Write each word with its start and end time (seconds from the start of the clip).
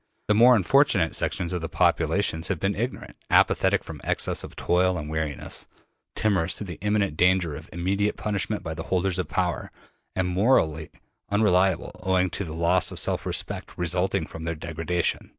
The 0.27 0.33
more 0.33 0.55
unfortunate 0.55 1.13
sections 1.13 1.53
of 1.53 1.61
the 1.61 1.69
population 1.69 2.41
have 2.49 2.59
been 2.59 2.73
ignorant, 2.73 3.17
apathetic 3.29 3.83
from 3.83 4.01
excess 4.03 4.43
of 4.43 4.55
toil 4.55 4.97
and 4.97 5.11
weariness, 5.11 5.67
timorous 6.15 6.57
through 6.57 6.65
the 6.65 6.79
imminent 6.81 7.15
danger 7.15 7.55
of 7.55 7.69
immediate 7.71 8.17
punishment 8.17 8.63
by 8.63 8.73
the 8.73 8.85
holders 8.89 9.19
of 9.19 9.29
power, 9.29 9.71
and 10.15 10.27
morally 10.27 10.89
unreliable 11.29 11.91
owing 12.01 12.31
to 12.31 12.43
the 12.43 12.55
loss 12.55 12.89
of 12.91 12.97
self 12.97 13.27
respect 13.27 13.73
resulting 13.77 14.25
from 14.25 14.43
their 14.45 14.55
degradation. 14.55 15.29